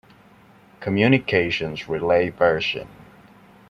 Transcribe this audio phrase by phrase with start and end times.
[0.79, 2.87] Communications relay version.